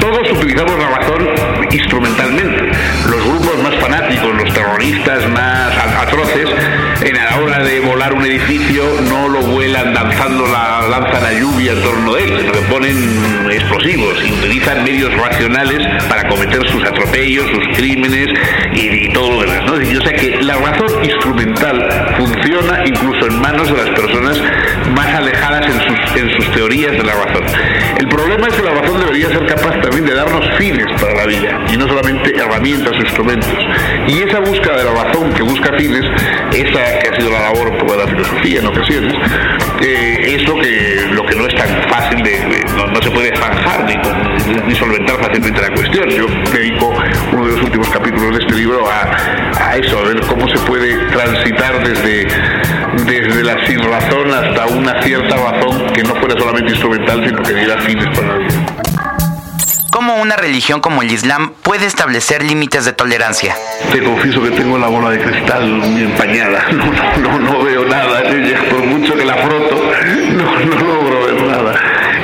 todos 0.00 0.32
utilizamos 0.32 0.76
la 0.76 0.88
razón 0.88 1.28
instrumentalmente. 1.70 2.72
Los 3.08 3.24
grupos 3.24 3.62
más 3.62 3.74
fanáticos, 3.76 4.34
los 4.34 4.52
terroristas 4.52 5.28
más 5.30 5.72
atroces, 6.02 6.48
en 7.02 7.14
la 7.14 7.38
hora 7.38 7.62
de 7.62 7.78
volar 7.80 8.12
un 8.12 8.24
edificio 8.24 8.82
no 9.08 9.28
lo 9.28 9.40
vuelan 9.42 9.94
danzando 9.94 10.46
la 10.48 10.88
lanza 10.88 11.20
la 11.20 11.32
lluvia 11.32 11.72
en 11.72 11.82
torno 11.82 12.14
de 12.14 12.24
él, 12.24 12.38
sino 12.40 12.52
que 12.52 12.60
ponen 12.62 13.50
explosivos 13.50 14.18
y 14.26 14.32
utilizan 14.32 14.82
medios 14.82 15.14
racionales 15.14 15.86
para 16.08 16.26
cometer 16.28 16.66
sus 16.66 16.82
atropellos, 16.84 17.46
sus 17.50 17.76
crímenes 17.76 18.28
y, 18.74 19.12
todo 19.12 19.30
lo 19.30 19.40
demás. 19.42 19.64
¿no? 19.66 19.80
Yo 19.80 20.00
sé 20.00 20.12
que 20.14 20.42
la 20.42 20.56
razón 20.56 21.04
instrumental 21.04 22.14
funciona 22.16 22.82
incluso 22.84 23.26
en 23.26 23.40
manos 23.40 23.68
de 23.68 23.76
las 23.76 23.90
personas 23.90 24.40
más 24.94 25.06
alejadas 25.14 25.66
en 25.66 25.80
sus, 25.80 26.16
en 26.16 26.30
sus 26.36 26.50
teorías 26.52 26.92
de 26.92 27.04
la 27.04 27.14
razón. 27.14 27.44
El 27.98 28.08
problema 28.08 28.48
es 28.48 28.54
que 28.54 28.62
la 28.62 28.72
razón 28.72 28.87
debería 28.94 29.28
ser 29.28 29.46
capaz 29.46 29.80
también 29.80 30.06
de 30.06 30.14
darnos 30.14 30.44
fines 30.56 30.86
para 31.00 31.14
la 31.14 31.26
vida 31.26 31.60
y 31.72 31.76
no 31.76 31.86
solamente 31.88 32.34
herramientas 32.36 32.92
o 32.92 33.00
instrumentos. 33.00 33.52
Y 34.06 34.22
esa 34.22 34.40
búsqueda 34.40 34.76
de 34.78 34.84
la 34.84 35.04
razón 35.04 35.32
que 35.32 35.42
busca 35.42 35.72
fines, 35.76 36.04
esa 36.52 36.98
que 36.98 37.08
ha 37.08 37.16
sido 37.16 37.30
la 37.30 37.40
labor 37.40 37.68
de 37.70 37.96
la 37.96 38.06
filosofía 38.06 38.60
en 38.60 38.66
ocasiones, 38.66 39.14
eh, 39.80 40.36
es 40.36 40.48
lo 40.48 40.58
que, 40.60 41.06
lo 41.12 41.26
que 41.26 41.34
no 41.34 41.46
es 41.46 41.54
tan 41.54 41.68
fácil 41.90 42.22
de, 42.22 42.64
no, 42.76 43.02
se 43.02 43.10
puede 43.10 43.36
zanjar 43.36 43.84
ni, 44.66 44.74
solventar 44.74 45.16
fácilmente 45.16 45.60
la 45.60 45.70
cuestión. 45.74 46.08
Yo 46.10 46.26
dedico 46.52 46.94
uno 47.32 47.46
de 47.46 47.52
los 47.52 47.62
últimos 47.62 47.88
capítulos 47.88 48.36
de 48.36 48.44
este 48.44 48.54
libro 48.54 48.88
a, 48.90 49.68
a 49.68 49.76
eso, 49.76 49.98
a 49.98 50.02
ver 50.02 50.20
cómo 50.26 50.48
se 50.48 50.58
puede 50.60 50.96
transitar 51.08 51.86
desde, 51.86 52.26
desde 53.04 53.42
la 53.44 53.66
sin 53.66 53.78
razón 53.82 54.32
hasta 54.32 54.66
una 54.66 55.02
cierta 55.02 55.36
razón 55.36 55.86
que 55.92 56.02
no 56.02 56.14
fuera 56.16 56.38
solamente 56.38 56.70
instrumental, 56.70 57.24
sino 57.24 57.42
que 57.42 57.54
diera 57.54 57.78
fines 57.82 58.06
para 58.16 58.28
la 58.28 58.38
vida. 58.38 58.77
¿Cómo 60.08 60.22
una 60.22 60.36
religión 60.36 60.80
como 60.80 61.02
el 61.02 61.12
Islam 61.12 61.52
puede 61.62 61.84
establecer 61.84 62.42
límites 62.42 62.86
de 62.86 62.94
tolerancia? 62.94 63.54
Te 63.92 64.02
confieso 64.02 64.42
que 64.42 64.52
tengo 64.52 64.78
la 64.78 64.86
bola 64.86 65.10
de 65.10 65.20
cristal 65.20 65.68
muy 65.68 66.02
empañada. 66.02 66.64
No, 67.20 67.38
no, 67.38 67.62
veo 67.62 67.84
nada 67.84 68.22
por 68.70 68.86
mucho 68.86 69.14
que 69.14 69.24
la 69.26 69.34
froto, 69.34 69.92
no, 70.32 70.64
no 70.64 70.94
logro 70.94 71.26
ver 71.26 71.42
nada. 71.42 71.74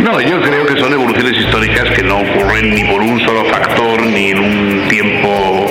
No, 0.01 0.19
yo 0.19 0.41
creo 0.41 0.67
que 0.67 0.81
son 0.81 0.95
evoluciones 0.95 1.37
históricas 1.37 1.91
que 1.91 2.03
no 2.03 2.21
ocurren 2.21 2.75
ni 2.75 2.85
por 2.85 3.03
un 3.03 3.21
solo 3.21 3.45
factor 3.51 4.03
ni 4.07 4.31
en 4.31 4.39
un 4.39 4.89
tiempo 4.89 5.64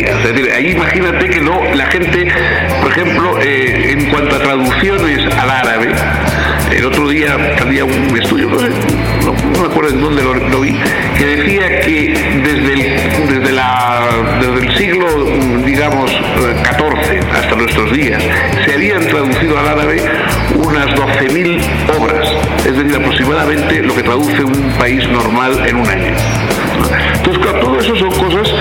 Es 0.00 0.24
decir, 0.24 0.50
ahí 0.54 0.70
imagínate 0.70 1.28
que 1.28 1.40
no, 1.40 1.60
la 1.74 1.86
gente, 1.86 2.28
por 2.80 2.90
ejemplo, 2.90 3.38
eh, 3.40 3.92
en 3.92 4.06
cuanto 4.06 4.36
a 4.36 4.38
traducciones 4.38 5.26
al 5.36 5.50
árabe, 5.50 5.92
el 6.74 6.86
otro 6.86 7.08
día 7.08 7.36
había 7.60 7.84
un 7.84 8.18
estudio, 8.18 8.48
no, 8.48 9.60
me 9.60 9.66
acuerdo 9.66 9.90
en 9.90 10.00
dónde 10.00 10.22
lo, 10.22 10.60
vi, 10.60 10.74
que 11.18 11.26
decía 11.26 11.80
que 11.80 12.14
desde 12.42 12.72
el, 12.72 13.28
desde, 13.28 13.52
la, 13.52 14.08
desde 14.40 14.66
el 14.66 14.76
siglo, 14.78 15.06
digamos, 15.64 16.10
XIV 16.10 17.20
hasta 17.34 17.56
nuestros 17.56 17.92
días, 17.92 18.22
se 18.64 18.74
habían 18.74 19.06
traducido 19.06 19.58
al 19.58 19.68
árabe 19.68 20.02
unas 20.54 20.86
12.000 20.86 21.60
obras, 21.98 22.32
es 22.66 22.76
decir, 22.76 22.96
aproximadamente 22.96 23.82
lo 23.82 23.94
que 23.94 24.02
traduce 24.02 24.42
un 24.42 24.72
país 24.78 25.06
normal 25.08 25.66
en 25.66 25.76
un 25.76 25.86
año. 25.86 26.14
Entonces, 27.14 27.42
claro, 27.42 27.60
todo 27.60 27.78
eso 27.78 27.96
son 27.96 28.10
cosas 28.10 28.51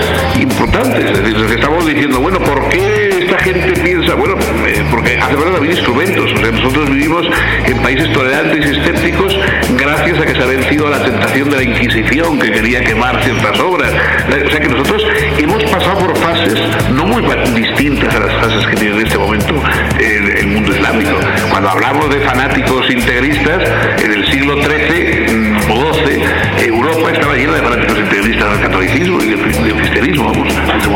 Es 0.61 1.23
decir, 1.23 1.37
estamos 1.55 1.87
diciendo, 1.87 2.19
bueno, 2.19 2.39
¿por 2.39 2.69
qué 2.69 3.09
esta 3.21 3.37
gente 3.39 3.73
piensa? 3.81 4.13
Bueno, 4.13 4.35
eh, 4.67 4.83
porque 4.91 5.17
hace 5.17 5.33
falta 5.35 5.53
también 5.53 5.75
instrumentos. 5.75 6.31
O 6.31 6.37
sea, 6.37 6.51
nosotros 6.51 6.89
vivimos 6.89 7.25
en 7.65 7.77
países 7.79 8.11
tolerantes 8.13 8.65
y 8.65 8.77
escépticos 8.77 9.39
gracias 9.77 10.19
a 10.19 10.25
que 10.25 10.33
se 10.33 10.41
ha 10.41 10.45
vencido 10.45 10.89
la 10.89 11.03
tentación 11.03 11.49
de 11.49 11.55
la 11.57 11.63
Inquisición 11.63 12.39
que 12.39 12.51
quería 12.51 12.83
quemar 12.83 13.23
ciertas 13.23 13.59
obras. 13.59 13.91
O 13.91 14.49
sea 14.49 14.59
que 14.59 14.67
nosotros 14.67 15.03
hemos 15.37 15.63
pasado 15.63 15.99
por 15.99 16.17
fases 16.17 16.59
no 16.91 17.05
muy 17.05 17.21
distintas 17.55 18.13
a 18.15 18.19
las 18.19 18.33
fases 18.35 18.67
que 18.67 18.75
tiene 18.75 18.95
en 18.95 19.07
este 19.07 19.17
momento 19.17 19.53
el, 19.99 20.29
el 20.29 20.47
mundo 20.47 20.71
islámico. 20.73 21.17
Cuando 21.49 21.69
hablamos 21.69 22.09
de 22.09 22.19
fanáticos 22.21 22.89
integristas, 22.89 23.63
en 24.03 24.11
el 24.13 24.25
siglo 24.31 24.61
XIII 24.61 24.80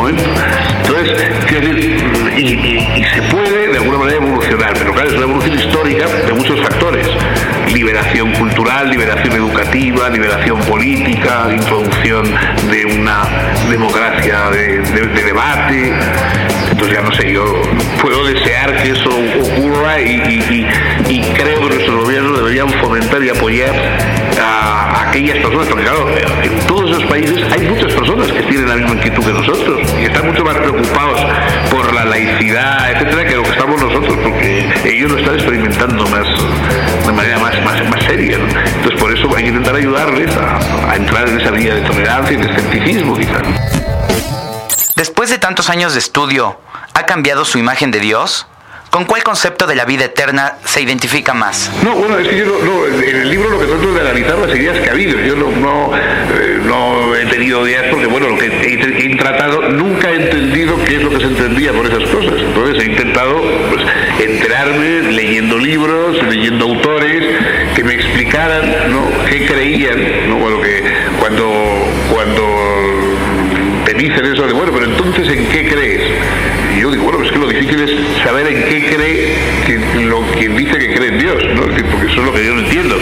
momento. 0.06 0.24
Entonces, 0.84 1.36
y, 2.38 3.04
se 3.04 3.22
puede 3.32 3.72
de 3.72 3.78
alguna 3.78 3.98
manera 3.98 4.18
evolucionar, 4.18 4.74
pero 4.74 4.94
claro, 4.94 5.10
es 5.10 5.16
una 5.16 5.24
evolución 5.24 5.56
histórica 5.56 6.08
de 6.08 6.34
muchos 6.34 6.60
factores. 6.62 7.08
Liberación 7.74 8.32
cultural, 8.34 8.90
liberación 8.90 9.34
educativa, 9.34 10.10
liberación 10.10 10.60
política, 10.62 11.48
introducción 11.52 12.26
de 12.70 12.86
una 12.86 13.24
democracia 13.70 14.50
de, 14.52 14.82
debate. 15.24 15.94
Entonces 16.72 16.98
ya 16.98 17.02
no 17.02 17.12
sé, 17.14 17.32
yo 17.32 17.44
puedo 18.06 18.24
desear 18.24 18.84
que 18.84 18.92
eso 18.92 19.10
ocurra 19.10 20.00
y, 20.00 20.68
y 21.10 21.22
creo 21.34 21.60
que 21.60 21.70
nuestros 21.70 22.04
gobiernos 22.04 22.38
deberían 22.38 22.70
fomentar 22.70 23.24
y 23.24 23.30
apoyar 23.30 23.74
a 24.40 25.10
aquellas 25.10 25.38
personas, 25.40 25.68
porque 25.68 25.86
claro, 25.86 26.08
en 26.44 26.68
todos 26.68 26.92
esos 26.92 27.04
países 27.06 27.52
hay 27.52 27.68
muchas 27.68 27.92
personas 27.94 28.32
que 28.32 28.44
tienen 28.44 28.70
la 28.70 28.76
misma 28.76 28.94
inquietud 28.94 29.26
que 29.26 29.34
nosotros 29.34 29.82
y 30.00 30.04
están 30.04 30.28
mucho 30.28 30.46
más 30.46 30.56
preocupados 30.56 31.20
por 31.72 31.92
la 31.96 32.06
laicidad, 32.06 32.92
etcétera, 32.92 33.26
que 33.26 33.36
lo 33.38 33.42
que 33.42 33.50
estamos 33.50 33.82
nosotros, 33.82 34.18
porque 34.22 34.72
ellos 34.86 35.12
lo 35.12 35.18
están 35.18 35.34
experimentando 35.34 36.06
más 36.10 36.28
de 37.08 37.12
manera 37.12 37.40
más, 37.40 37.56
más, 37.64 38.04
seria. 38.04 38.38
Entonces 38.38 39.00
por 39.00 39.18
eso 39.18 39.36
hay 39.36 39.46
que 39.46 39.50
intentar 39.50 39.74
ayudarles 39.74 40.30
a, 40.38 40.92
a 40.92 40.96
entrar 40.96 41.28
en 41.28 41.40
esa 41.40 41.50
vía 41.50 41.74
de 41.74 41.82
tolerancia 41.82 42.38
y 42.38 42.40
de 42.40 42.52
escepticismo 42.52 43.18
quizás. 43.18 43.42
Después 44.96 45.32
de 45.32 45.40
tantos 45.40 45.72
años 45.72 45.94
de 45.94 46.00
estudio, 46.00 46.60
¿ha 46.96 47.06
cambiado 47.06 47.46
su 47.46 47.60
imagen 47.60 47.92
de 47.92 48.00
Dios? 48.00 48.48
¿Con 48.90 49.04
cuál 49.04 49.24
concepto 49.24 49.68
de 49.68 49.75
la 49.75 49.84
vida 49.84 50.06
eterna 50.06 50.54
se 50.64 50.82
identifica 50.82 51.34
más? 51.34 51.70
No, 51.84 51.96
bueno, 51.96 52.18
es 52.18 52.30
que 52.30 52.38
yo 52.38 52.46
no, 52.46 52.88
en 52.88 53.16
el 53.18 53.30
libro 53.30 53.50
lo 53.50 53.60
que 53.60 53.66
trato 53.66 53.90
es 53.90 53.96
de 53.96 54.02
analizar 54.02 54.38
las 54.38 54.56
ideas 54.56 54.80
que 54.80 54.90
ha 54.90 54.94
habido. 54.94 55.20
Yo 55.20 55.36
no, 55.36 55.92
eh, 55.94 57.22
he 57.22 57.25
tenido 57.25 57.68
ideas 57.68 57.88
porque, 57.92 58.06
bueno, 58.06 58.30
lo 58.30 58.38
que 58.38 58.46
he, 58.46 59.16
tratado, 59.18 59.70
nunca 59.70 60.10
he 60.10 60.16
entendido 60.16 60.78
qué 60.86 60.96
es 60.96 61.04
lo 61.04 61.10
que 61.10 61.18
se 61.18 61.25
entendía 61.25 61.74
por 61.74 61.86
esas 61.86 62.04
cosas. 62.10 62.36
Entonces 62.40 62.84
he 62.84 62.92
intentado 62.92 63.42
pues, 63.70 63.86
enterarme 64.20 65.12
leyendo 65.12 65.58
libros, 65.58 66.24
leyendo 66.24 66.64
autores 66.64 67.24
que 67.75 67.84
me 67.84 67.96
explicaran 67.96 68.92
¿no? 68.92 69.25
qué 69.30 69.46
creían, 69.46 70.30
¿no? 70.30 70.38
Bueno, 70.38 70.62
que 70.62 70.84
cuando, 71.20 71.52
cuando 72.14 72.46
te 73.84 73.94
dicen 73.94 74.25
eso 74.25 74.48
de, 74.48 74.54
bueno, 74.54 74.72
pero 74.74 74.86
entonces 74.86 75.28
¿en 75.28 75.48
qué 75.48 75.68
crees? 75.68 76.02
Bueno, 77.06 77.24
es 77.24 77.32
que 77.32 77.38
lo 77.38 77.48
difícil 77.48 77.82
es 77.82 77.92
saber 78.24 78.48
en 78.48 78.64
qué 78.64 78.96
cree 78.96 80.06
lo, 80.08 80.22
quien 80.32 80.58
dice 80.58 80.76
que 80.76 80.96
cree 80.96 81.10
en 81.10 81.20
Dios, 81.20 81.44
¿no? 81.54 81.62
porque 81.62 82.08
eso 82.08 82.20
es 82.20 82.26
lo 82.26 82.34
que 82.34 82.44
yo 82.44 82.56
no 82.56 82.62
entiendo. 82.62 82.98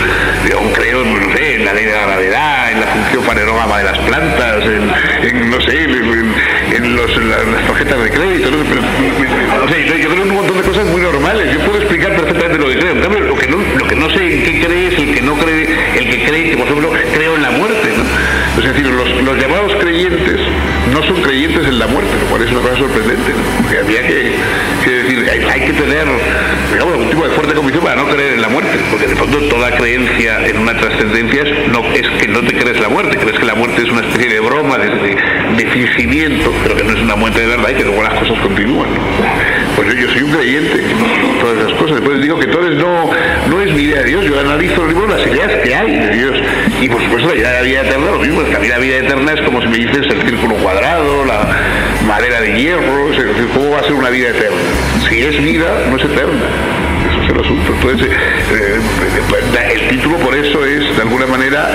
Yo 0.50 0.60
creo, 0.74 1.06
no 1.06 1.38
en 1.38 1.64
la 1.64 1.74
ley 1.74 1.86
de 1.86 1.94
la 1.94 2.02
gravedad, 2.02 2.72
en 2.74 2.82
la 2.82 2.88
función 2.88 3.24
panerógama 3.24 3.78
de 3.78 3.84
las 3.86 3.98
plantas, 4.00 4.66
en, 4.66 5.50
no 5.50 5.62
sé, 5.62 5.84
en, 5.84 6.96
las 7.00 7.66
tarjetas 7.66 8.04
de 8.04 8.10
crédito, 8.10 8.52
¿no? 8.52 8.58
Pero, 8.70 9.70
sé, 9.70 10.02
yo 10.02 10.10
creo 10.10 10.24
en 10.24 10.32
un 10.32 10.36
montón 10.36 10.58
de 10.58 10.64
cosas 10.64 10.86
muy 10.88 11.02
normales. 11.02 11.54
Yo 11.54 11.60
puedo 11.62 11.78
explicar 11.78 12.14
perfectamente 12.14 12.58
lo 12.58 12.68
que 12.68 12.80
creo. 12.80 12.96
lo 12.96 13.36
que 13.38 13.48
no, 13.48 13.58
lo 13.78 13.88
que 13.88 13.96
no 13.96 14.10
sé 14.10 14.34
en 14.34 14.44
qué 14.44 14.66
cree 14.66 14.88
es 14.88 15.00
el 15.00 15.14
que 15.14 15.22
no 15.22 15.36
cree, 15.38 15.68
el 15.98 16.10
que 16.10 16.26
cree 16.26 16.50
que, 16.50 16.58
por 16.58 16.68
ejemplo, 16.68 16.92
creo 17.14 17.36
en 17.36 17.42
la 17.42 17.52
muerte, 17.52 17.90
¿no? 17.96 18.62
Es 18.62 18.68
decir, 18.68 18.86
los 18.86 19.38
llamados 19.38 19.76
creyentes 19.80 20.43
no 20.92 21.04
son 21.04 21.22
creyentes 21.22 21.66
en 21.68 21.80
la 21.80 21.88
muerte, 21.88 22.12
lo 22.20 22.28
cual 22.28 22.44
es 22.44 22.52
una 22.52 22.62
cosa 22.62 22.78
sorprendente, 22.78 23.32
porque 23.62 23.78
había 23.80 24.08
que, 24.08 24.36
decir, 24.86 25.30
hay, 25.50 25.62
que 25.62 25.74
tener, 25.74 26.06
digamos, 26.72 26.94
algún 26.94 27.10
tipo 27.10 27.24
de 27.24 27.30
fuerte 27.32 27.54
convicción 27.54 27.84
para 27.84 28.02
no 28.02 28.08
creer 28.08 28.34
en 28.34 28.42
la 28.42 28.50
muerte, 28.50 28.80
porque 28.92 29.08
de 29.08 29.16
fondo 29.16 29.38
todas 29.38 29.64
toda 29.64 29.78
creencia 29.78 30.46
en 30.46 30.58
una 30.58 30.76
trascendencia 30.76 31.44
es, 31.44 31.68
no, 31.70 31.86
es 31.94 32.08
que 32.20 32.28
no 32.28 32.42
te 32.42 32.54
crees 32.54 32.82
la 32.82 32.90
muerte, 32.90 33.18
crees 33.18 33.40
que 33.40 33.46
la 33.46 33.56
muerte 33.56 33.82
es 33.82 33.90
una 33.90 34.02
especie 34.02 34.30
de 34.30 34.40
broma, 34.42 34.78
de, 34.78 34.90
de, 34.90 35.66
fingimiento, 35.68 36.52
pero 36.64 36.76
que 36.76 36.84
no 36.84 36.92
es 36.92 37.02
una 37.02 37.16
muerte 37.16 37.40
de 37.40 37.48
verdad 37.48 37.70
y 37.70 37.76
que 37.76 37.84
luego 37.84 38.04
las 38.04 38.14
cosas 38.16 38.40
continúan. 38.40 38.90
Pues 39.18 39.23
yo, 40.04 40.14
soy 40.14 40.24
un 40.24 40.32
creyente, 40.32 40.84
todas 41.40 41.58
esas 41.60 41.74
cosas. 41.74 41.96
Después 41.98 42.22
digo 42.22 42.38
que 42.38 42.46
entonces 42.46 42.76
no, 42.78 43.10
no 43.50 43.62
es 43.62 43.74
mi 43.74 43.84
idea 43.84 44.00
de 44.00 44.10
Dios, 44.10 44.26
yo 44.26 44.40
analizo 44.40 44.84
las 45.08 45.28
ideas 45.28 45.52
que 45.64 45.76
hay 45.76 45.92
de 45.92 46.10
Dios. 46.10 46.42
Y 46.82 46.90
por 46.90 47.02
supuesto 47.02 47.30
la 47.30 47.36
idea 47.36 47.50
de 47.50 47.56
la 47.56 47.62
vida 47.62 47.82
eterna, 47.82 48.12
lo 48.12 48.20
mismo, 48.20 48.44
que 48.44 48.68
la 48.68 48.80
vida 48.80 48.98
eterna 48.98 49.34
es 49.34 49.42
como 49.42 49.62
si 49.62 49.68
me 49.68 49.78
dices 49.78 50.08
el 50.10 50.22
círculo 50.28 50.56
cuadrado, 50.56 51.26
la 51.26 51.48
madera 52.08 52.42
de 52.42 52.54
hierro, 52.60 53.12
es 53.12 53.18
decir, 53.18 53.48
¿cómo 53.54 53.72
va 53.72 53.80
a 53.80 53.84
ser 53.84 53.94
una 53.94 54.10
vida 54.10 54.30
eterna? 54.30 54.58
Si 55.08 55.22
es 55.22 55.44
vida, 55.44 55.86
no 55.90 55.98
es 55.98 56.04
eterna. 56.04 56.42
Es 57.24 57.30
el 57.30 57.40
asunto. 57.40 57.74
Entonces, 57.74 58.10
eh, 58.12 58.80
eh, 58.80 59.74
el 59.74 59.90
título 59.90 60.18
por 60.18 60.36
eso 60.36 60.66
es, 60.66 60.96
de 60.96 61.02
alguna 61.02 61.26
manera, 61.26 61.70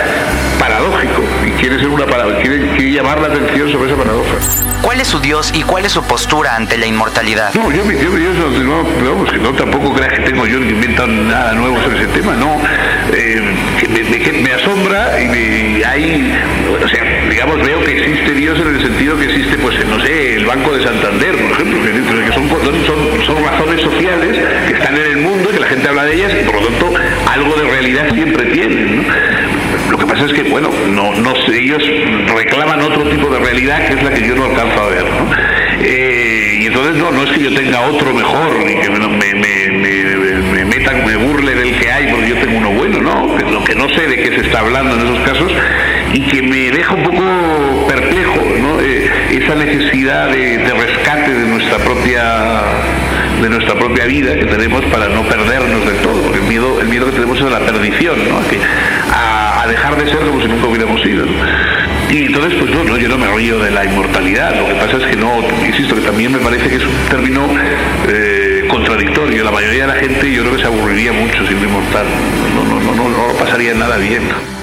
paradójico 0.59 1.23
y 1.47 1.51
quiere 1.53 1.79
ser 1.79 1.89
una 1.89 2.05
quiere, 2.41 2.69
quiere 2.77 2.93
llamar 2.93 3.21
la 3.21 3.29
atención 3.29 3.71
sobre 3.73 3.89
esa 3.89 3.97
paradoja. 3.97 4.37
¿Cuál 4.83 5.01
es 5.01 5.09
su 5.09 5.21
Dios 5.21 5.53
y 5.55 5.63
cuál 5.63 5.85
es 5.85 5.93
su 5.93 6.03
postura 6.05 6.55
ante 6.55 6.79
la 6.79 6.87
inmortalidad? 6.87 7.53
No, 7.55 7.71
yo, 7.71 7.83
yo, 7.85 8.19
yo 8.19 8.33
no, 8.65 8.83
no, 8.83 9.25
que 9.25 9.39
no, 9.39 9.53
tampoco 9.53 9.93
creas 9.95 10.15
que 10.15 10.21
tengo 10.21 10.47
yo 10.47 10.59
ni 10.61 10.71
inventado 10.71 11.09
nada 11.09 11.53
nuevo 11.55 11.81
sobre 11.83 11.99
ese 11.99 12.07
tema, 12.09 12.35
no. 12.35 12.61
Eh, 13.13 13.43
me, 13.89 14.33
me, 14.43 14.53
asombra 14.53 15.21
y 15.21 15.29
me, 15.29 15.85
hay, 15.85 16.35
o 16.83 16.89
sea, 16.89 17.29
digamos, 17.29 17.59
veo 17.59 17.83
que 17.83 17.99
existe 17.99 18.33
Dios 18.35 18.59
en 18.61 18.69
el 18.69 18.83
sentido 18.83 19.19
que 19.19 19.25
existe, 19.25 19.57
pues, 19.59 19.85
no 19.87 20.01
sé, 20.01 20.37
el 20.37 20.47
Banco 20.47 20.77
de 20.77 20.85
Santander, 20.85 21.37
por 21.37 21.51
ejemplo, 21.53 21.81
que, 21.83 22.33
son, 22.33 22.49
son, 22.87 23.08
son 23.29 23.45
razones 23.45 23.81
sociales 23.83 24.39
que 24.67 24.73
están 24.73 24.97
en 24.97 25.03
el 25.03 25.17
mundo, 25.19 25.51
que 25.51 25.61
la 25.61 25.67
gente 25.67 25.87
habla 25.87 26.05
de 26.05 26.15
ellas 26.15 26.33
y 26.41 26.45
por 26.45 26.55
lo 26.55 26.67
tanto 26.67 26.95
algo 27.31 27.55
de 27.57 27.65
realidad 27.65 28.09
siempre 28.15 28.47
tienen. 28.47 29.07
Lo 29.91 29.99
que 29.99 30.07
pasa 30.07 30.25
es 30.25 30.33
que, 30.33 30.43
bueno, 30.45 30.71
no, 30.89 31.15
no 31.15 31.35
ellos 31.53 31.83
reclaman 32.35 32.81
otro 32.81 33.05
tipo 33.05 33.29
de 33.29 33.39
realidad 33.39 33.87
que 33.87 33.95
es 33.95 34.03
la 34.03 34.11
que 34.11 34.27
yo 34.27 34.35
no 34.35 34.45
alcanzo 34.47 34.81
a 34.81 34.89
ver. 34.89 35.05
Eh, 35.83 36.61
y 36.63 36.67
entonces 36.67 36.97
no, 36.97 37.11
no 37.11 37.23
es 37.23 37.31
que 37.31 37.41
yo 37.43 37.55
tenga 37.55 37.83
otro 37.83 38.13
mejor 38.15 38.65
ni 38.65 38.75
que 38.77 38.91
me, 38.91 38.99
me, 38.99 39.35
me, 39.35 40.41
me, 40.41 40.65
metan, 40.65 41.07
me 41.07 41.17
burle 41.17 41.55
del 41.55 41.79
que 41.79 41.91
hay 41.91 42.11
porque 42.11 42.29
yo 42.29 42.37
tengo 42.37 42.59
uno 42.59 42.71
bueno, 42.71 43.01
no, 43.01 43.39
lo 43.51 43.65
que 43.65 43.75
no 43.75 43.89
sé 43.91 44.07
de 44.09 44.17
qué 44.17 44.31
se 44.31 44.41
está 44.47 44.61
hablando 44.61 44.95
en 44.95 45.07
esos 45.07 45.21
casos 45.21 45.53
y 46.13 46.21
que 46.23 46.43
me 46.43 46.71
deja 46.71 46.95
un 46.95 47.03
poco 47.05 47.87
perplejo 47.87 48.43
¿no? 48.61 48.81
Eh, 48.81 49.11
esa 49.31 49.55
necesidad 49.55 50.31
de 50.31 50.75
rescate 50.75 51.33
de 51.33 51.47
nuestra 51.47 51.79
propia 51.79 52.63
de 53.41 53.49
nuestra 53.49 53.75
propia 53.75 54.07
vida 54.07 54.35
que 54.35 54.47
tenemos 54.47 54.85
para 54.87 55.09
no 55.09 55.23
perdernos 55.23 55.87
del 55.87 55.97
todo, 55.99 56.21
porque 56.23 56.39
el 56.39 56.45
miedo, 56.45 56.81
el 56.81 56.89
miedo 56.89 57.07
que 57.07 57.13
tenemos 57.13 57.39
es 57.39 57.45
a 57.45 57.51
la 57.51 57.61
perdición, 57.61 58.19
¿no? 58.29 58.41
a, 59.13 59.67
dejar 59.69 59.97
de 60.03 60.11
ser 60.11 60.21
como 60.21 60.41
si 60.41 60.49
nunca 60.49 60.67
hubiéramos 60.67 61.01
sido. 61.03 61.27
Y 62.11 62.25
entonces, 62.25 62.55
pues 62.59 62.71
no, 62.71 62.97
yo 62.97 63.09
no 63.09 63.19
me 63.19 63.27
río 63.27 63.59
de 63.59 63.71
la 63.71 63.85
inmortalidad, 63.85 64.57
lo 64.57 64.67
que 64.67 64.75
pasa 64.75 64.97
es 64.97 65.07
que 65.15 65.17
no, 65.17 65.43
insisto, 65.67 65.95
que 65.95 66.01
también 66.01 66.33
me 66.33 66.39
parece 66.39 66.69
que 66.69 66.77
es 66.77 66.85
un 66.85 67.09
término 67.11 67.47
eh, 68.09 68.67
contradictorio. 68.69 69.45
La 69.45 69.51
mayoría 69.51 69.87
de 69.87 69.95
la 69.95 70.01
gente 70.01 70.33
yo 70.33 70.43
creo 70.43 70.57
que 70.57 70.63
se 70.63 70.69
aburriría 70.69 71.13
mucho 71.13 71.47
siendo 71.47 71.67
inmortal, 71.67 72.07
no, 72.55 72.65
no, 72.65 72.81
no, 72.81 72.95
no, 72.95 73.09
no 73.11 73.35
pasaría 73.39 73.75
nada 73.75 73.99
bien. 73.99 74.58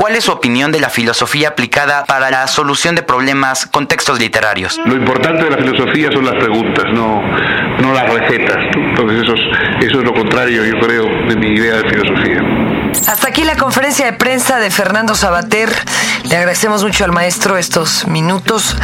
¿Cuál 0.00 0.16
es 0.16 0.24
su 0.24 0.32
opinión 0.32 0.72
de 0.72 0.80
la 0.80 0.88
filosofía 0.88 1.48
aplicada 1.48 2.06
para 2.06 2.30
la 2.30 2.46
solución 2.46 2.94
de 2.94 3.02
problemas 3.02 3.66
con 3.66 3.86
textos 3.86 4.18
literarios? 4.18 4.80
Lo 4.86 4.94
importante 4.94 5.44
de 5.44 5.50
la 5.50 5.58
filosofía 5.58 6.10
son 6.10 6.24
las 6.24 6.36
preguntas, 6.36 6.86
no, 6.94 7.20
no 7.82 7.92
las 7.92 8.10
recetas. 8.10 8.56
Entonces 8.74 9.22
eso 9.24 9.34
es, 9.34 9.84
eso 9.86 9.98
es 9.98 10.04
lo 10.06 10.14
contrario, 10.14 10.64
yo 10.64 10.78
creo, 10.80 11.04
de 11.28 11.36
mi 11.36 11.48
idea 11.48 11.76
de 11.76 11.90
filosofía. 11.90 12.40
Hasta 13.08 13.28
aquí 13.28 13.44
la 13.44 13.56
conferencia 13.56 14.06
de 14.06 14.14
prensa 14.14 14.58
de 14.58 14.70
Fernando 14.70 15.14
Sabater. 15.14 15.68
Le 16.24 16.34
agradecemos 16.34 16.82
mucho 16.82 17.04
al 17.04 17.12
maestro 17.12 17.58
estos 17.58 18.06
minutos. 18.06 18.78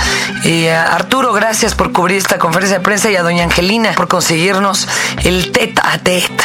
Y 0.44 0.66
a 0.66 0.94
Arturo, 0.94 1.32
gracias 1.32 1.74
por 1.74 1.92
cubrir 1.92 2.18
esta 2.18 2.38
conferencia 2.38 2.76
de 2.76 2.84
prensa 2.84 3.10
y 3.10 3.16
a 3.16 3.22
doña 3.22 3.44
Angelina 3.44 3.92
por 3.92 4.08
conseguirnos 4.08 4.86
el 5.24 5.50
tete 5.50 5.80
a 5.82 5.96
tete 5.96 6.44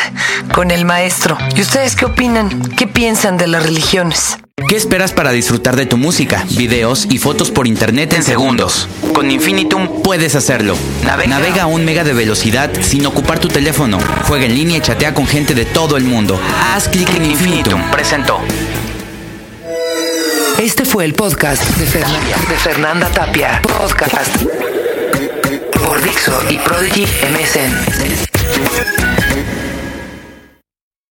con 0.53 0.71
el 0.71 0.85
maestro. 0.85 1.37
¿Y 1.57 1.61
ustedes 1.61 1.97
qué 1.97 2.05
opinan? 2.05 2.61
¿Qué 2.77 2.87
piensan 2.87 3.37
de 3.37 3.47
las 3.47 3.63
religiones? 3.63 4.37
¿Qué 4.67 4.75
esperas 4.75 5.11
para 5.11 5.31
disfrutar 5.31 5.75
de 5.75 5.85
tu 5.85 5.97
música, 5.97 6.45
videos 6.51 7.07
y 7.09 7.17
fotos 7.17 7.51
por 7.51 7.67
internet 7.67 8.13
en 8.13 8.23
segundos? 8.23 8.87
Con 9.13 9.29
Infinitum 9.31 10.01
puedes 10.01 10.35
hacerlo. 10.35 10.75
Navega, 11.03 11.63
a 11.63 11.67
un 11.67 11.83
mega 11.85 12.03
de 12.03 12.13
velocidad 12.13 12.71
sin 12.81 13.05
ocupar 13.05 13.39
tu 13.39 13.47
teléfono. 13.47 13.99
Juega 14.27 14.45
en 14.45 14.55
línea 14.55 14.77
y 14.77 14.81
chatea 14.81 15.13
con 15.13 15.27
gente 15.27 15.53
de 15.53 15.65
todo 15.65 15.97
el 15.97 16.03
mundo. 16.03 16.39
Haz 16.73 16.87
clic 16.89 17.09
en 17.15 17.25
Infinitum. 17.25 17.81
Presentó. 17.91 18.39
Este 20.59 20.85
fue 20.85 21.05
el 21.05 21.13
podcast 21.13 21.63
de 21.77 21.85
Fernanda, 21.85 22.37
de 22.49 22.55
Fernanda 22.55 23.09
Tapia. 23.09 23.61
Podcast 23.61 24.37
por 25.73 26.01
Dixo 26.01 26.39
y 26.49 26.57
Prodigy 26.57 27.05
MSN. 27.05 28.21